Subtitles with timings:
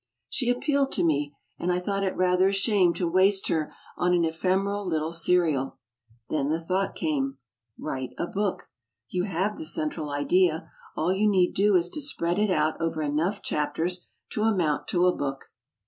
[0.29, 4.15] She appealed to me, and I thought it rather a shame to waste her on
[4.15, 5.77] an ephemeral little serial.
[6.27, 7.37] Then the thought came,
[7.77, 8.71] "Write a book.
[9.11, 10.71] You have the central idea.
[10.97, 15.05] All you need do is to spread it out over enough chapters to amount to
[15.05, 15.51] a book."